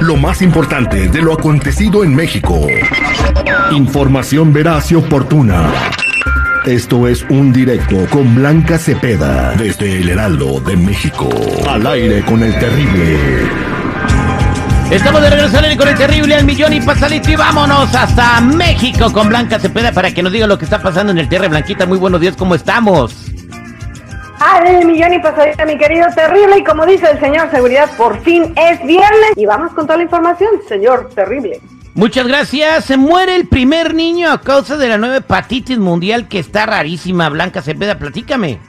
[0.00, 2.66] lo más importante de lo acontecido en México.
[3.72, 5.70] Información veraz y oportuna.
[6.64, 11.28] Esto es un directo con Blanca Cepeda desde el Heraldo de México.
[11.68, 13.18] Al aire con el terrible.
[14.90, 19.12] Estamos de regreso al con el terrible al millón y pasadito y vámonos hasta México
[19.12, 21.86] con Blanca Cepeda para que nos diga lo que está pasando en el Terre Blanquita.
[21.86, 23.14] Muy buenos días, ¿cómo estamos?
[24.40, 26.58] Al millón y pasadita, mi querido terrible.
[26.58, 29.32] Y como dice el señor Seguridad, por fin es viernes.
[29.36, 31.60] Y vamos con toda la información, señor terrible.
[31.94, 32.84] Muchas gracias.
[32.84, 37.28] Se muere el primer niño a causa de la nueva hepatitis mundial que está rarísima.
[37.28, 38.60] Blanca Cepeda, platícame.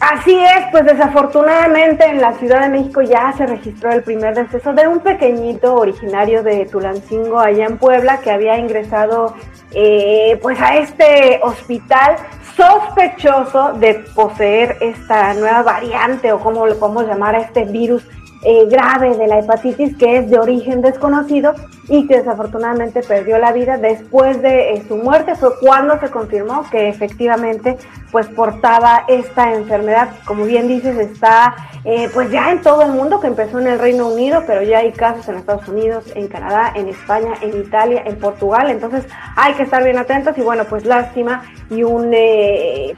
[0.00, 4.72] Así es, pues desafortunadamente en la Ciudad de México ya se registró el primer deceso
[4.72, 9.34] de un pequeñito originario de Tulancingo allá en Puebla que había ingresado
[9.72, 12.16] eh, pues a este hospital
[12.56, 18.02] sospechoso de poseer esta nueva variante o como le podemos llamar a este virus
[18.42, 21.52] eh, grave de la hepatitis que es de origen desconocido
[21.88, 25.34] y que desafortunadamente perdió la vida después de eh, su muerte.
[25.34, 27.76] Fue cuando se confirmó que efectivamente
[28.10, 30.08] pues portaba esta enfermedad.
[30.24, 33.78] Como bien dices está eh, pues ya en todo el mundo que empezó en el
[33.78, 38.04] Reino Unido pero ya hay casos en Estados Unidos en Canadá en España en Italia
[38.06, 38.70] en Portugal.
[38.70, 39.04] Entonces
[39.36, 42.10] hay que estar bien atentos y bueno pues lástima y un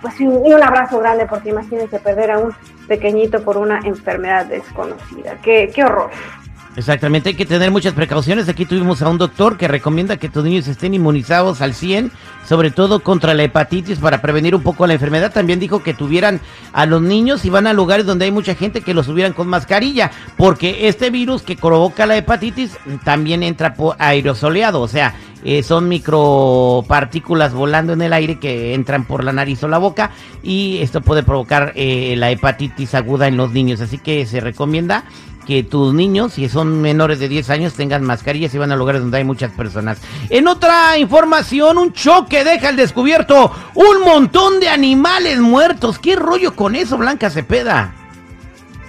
[0.00, 2.54] pues y un, abrazo grande porque imagínense perder a un
[2.92, 5.38] pequeñito por una enfermedad desconocida.
[5.40, 6.10] Qué, qué horror.
[6.74, 8.48] Exactamente, hay que tener muchas precauciones.
[8.48, 12.10] Aquí tuvimos a un doctor que recomienda que tus niños estén inmunizados al 100,
[12.48, 15.32] sobre todo contra la hepatitis para prevenir un poco la enfermedad.
[15.32, 16.40] También dijo que tuvieran
[16.72, 19.48] a los niños y van a lugares donde hay mucha gente que los subieran con
[19.48, 25.14] mascarilla, porque este virus que provoca la hepatitis también entra por aerosoleado, o sea,
[25.44, 30.12] eh, son micropartículas volando en el aire que entran por la nariz o la boca
[30.40, 33.80] y esto puede provocar eh, la hepatitis aguda en los niños.
[33.80, 35.04] Así que se recomienda
[35.46, 39.00] que tus niños, si son menores de 10 años, tengan mascarillas y van a lugares
[39.00, 39.98] donde hay muchas personas.
[40.30, 45.98] En otra información, un choque deja al descubierto un montón de animales muertos.
[45.98, 48.01] ¿Qué rollo con eso, Blanca Cepeda?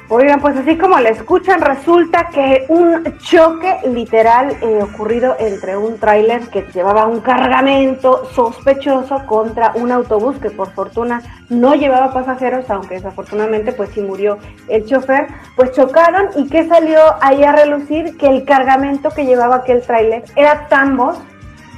[0.10, 5.98] Oigan, pues así como le escuchan, resulta que un choque literal eh, ocurrido entre un
[5.98, 12.70] tráiler que llevaba un cargamento sospechoso contra un autobús que por fortuna no llevaba pasajeros,
[12.70, 18.18] aunque desafortunadamente pues sí murió el chofer, pues chocaron y que salió ahí a relucir
[18.18, 21.18] que el cargamento que llevaba aquel tráiler era tambos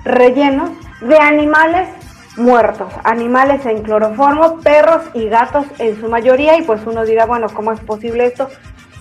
[0.04, 0.72] rellenos
[1.02, 1.88] de animales
[2.38, 7.48] muertos, animales en cloroformo, perros y gatos en su mayoría, y pues uno dirá, bueno,
[7.54, 8.50] ¿cómo es posible esto?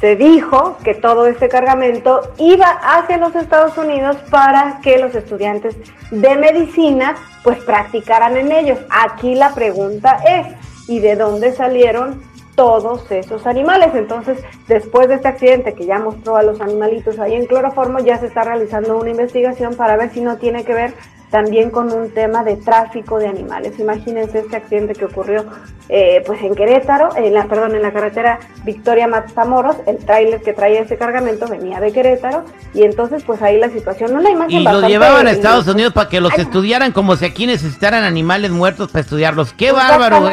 [0.00, 5.77] Se dijo que todo este cargamento iba hacia los Estados Unidos para que los estudiantes
[6.11, 8.78] de medicina pues practicaran en ellos.
[8.91, 10.47] Aquí la pregunta es,
[10.89, 12.21] ¿y de dónde salieron
[12.55, 13.91] todos esos animales.
[13.94, 18.19] Entonces, después de este accidente que ya mostró a los animalitos ahí en cloroformo, ya
[18.19, 20.94] se está realizando una investigación para ver si no tiene que ver
[21.34, 23.81] también con un tema de tráfico de animales.
[23.81, 25.45] Imagínense este accidente que ocurrió
[25.89, 30.53] eh, pues en Querétaro, en la, perdón, en la carretera Victoria Matamoros, el tráiler que
[30.53, 34.61] traía ese cargamento venía de Querétaro y entonces pues ahí la situación, no la imagen
[34.61, 38.53] Y lo llevaban a Estados Unidos para que los estudiaran como si aquí necesitaran animales
[38.53, 39.53] muertos para estudiarlos.
[39.55, 40.31] ¡Qué bárbaro!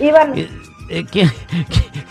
[0.00, 0.34] Iban
[0.92, 1.06] eh,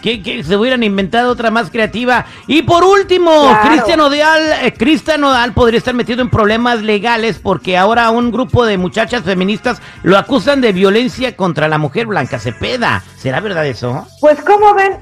[0.02, 2.26] que, se hubieran inventado otra más creativa.
[2.48, 3.32] Y por último,
[3.64, 8.66] Cristian Odal, eh, Cristian Odal podría estar metido en problemas legales porque ahora un grupo
[8.66, 13.04] de muchachas feministas lo acusan de violencia contra la mujer Blanca Cepeda.
[13.18, 14.08] ¿Será verdad eso?
[14.20, 14.98] Pues como ven,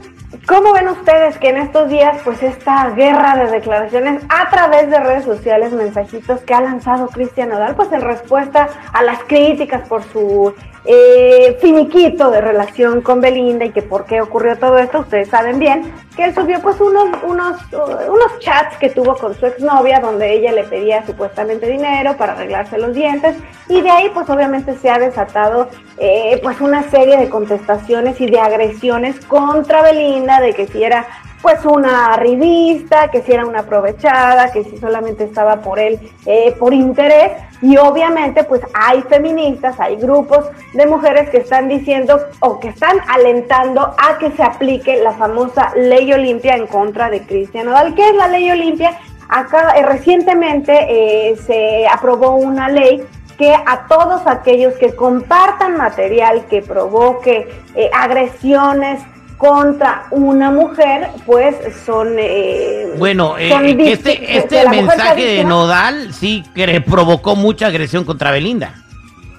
[0.47, 5.00] ¿Cómo ven ustedes que en estos días, pues esta guerra de declaraciones a través de
[5.00, 10.03] redes sociales, mensajitos que ha lanzado Cristian Odal, pues en respuesta a las críticas por
[10.03, 10.53] su
[10.85, 15.59] eh, finiquito de relación con Belinda y que por qué ocurrió todo esto, ustedes saben
[15.59, 20.34] bien que él subió pues unos, unos, unos chats que tuvo con su exnovia donde
[20.34, 23.35] ella le pedía supuestamente dinero para arreglarse los dientes
[23.67, 28.28] y de ahí pues obviamente se ha desatado eh, pues una serie de contestaciones y
[28.28, 31.08] de agresiones contra Belinda de que si era
[31.41, 36.55] pues una revista, que si era una aprovechada, que si solamente estaba por él eh,
[36.59, 37.31] por interés.
[37.61, 42.97] Y obviamente pues hay feministas, hay grupos de mujeres que están diciendo o que están
[43.08, 47.96] alentando a que se aplique la famosa ley Olimpia en contra de Cristian Odal.
[47.96, 48.97] ¿Qué es la ley Olimpia?
[49.28, 53.03] Acá eh, recientemente eh, se aprobó una ley
[53.38, 57.47] que a todos aquellos que compartan material que provoque
[57.94, 59.02] agresiones,
[59.40, 61.56] contra una mujer, pues
[61.86, 62.18] son...
[62.20, 63.50] Eh, bueno, eh,
[63.80, 68.76] este, este mensaje de Nodal sí que provocó mucha agresión contra Belinda.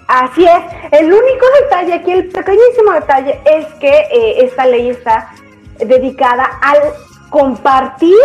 [0.09, 0.63] Así es.
[0.91, 5.33] El único detalle aquí, el pequeñísimo detalle, es que eh, esta ley está
[5.79, 6.79] dedicada al
[7.29, 8.17] compartir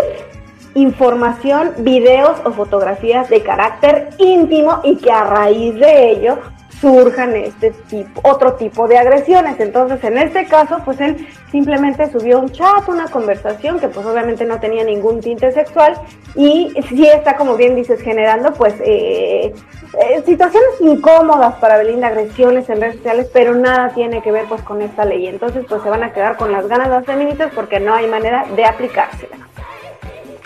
[0.75, 6.39] información, videos o fotografías de carácter íntimo y que a raíz de ello
[6.85, 9.59] surjan este tipo, otro tipo de agresiones.
[9.59, 14.45] Entonces, en este caso, pues él simplemente subió un chat, una conversación que pues obviamente
[14.45, 15.99] no tenía ningún tinte sexual
[16.35, 19.51] y sí está, como bien dices, generando pues eh,
[19.99, 24.61] eh, situaciones incómodas para Belinda, agresiones en redes sociales, pero nada tiene que ver pues
[24.61, 25.25] con esta ley.
[25.25, 28.45] Entonces, pues se van a quedar con las ganas las feministas porque no hay manera
[28.55, 29.37] de aplicársela.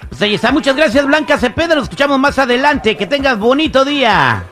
[0.07, 4.45] Pues ahí muchas gracias Blanca Cepeda, nos escuchamos más adelante, que tengas bonito día.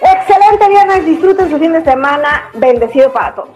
[0.00, 3.55] Excelente viernes, disfruten su fin de semana, bendecido para todos.